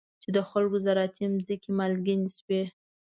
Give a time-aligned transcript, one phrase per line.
[0.21, 2.61] چې د خلکو زراعتي ځمکې مالګینې شوي.